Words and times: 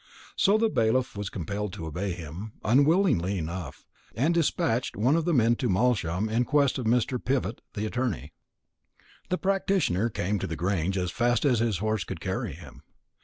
So 0.35 0.57
the 0.57 0.67
bailiff 0.67 1.15
was 1.15 1.29
compelled 1.29 1.73
to 1.73 1.85
obey 1.85 2.13
him, 2.13 2.53
unwillingly 2.63 3.37
enough, 3.37 3.85
and 4.15 4.33
dispatched 4.33 4.95
one 4.97 5.15
of 5.15 5.25
the 5.25 5.33
men 5.35 5.55
to 5.57 5.69
Malsham 5.69 6.27
in 6.27 6.43
quest 6.43 6.79
of 6.79 6.87
Mr. 6.87 7.23
Pivott 7.23 7.61
the 7.75 7.85
attorney. 7.85 8.33
The 9.29 9.37
practitioner 9.37 10.09
came 10.09 10.39
to 10.39 10.47
the 10.47 10.55
Grange 10.55 10.97
as 10.97 11.11
fast 11.11 11.45
as 11.45 11.59
his 11.59 11.77
horse 11.77 12.03
could 12.03 12.19
carry 12.19 12.53
him. 12.53 12.81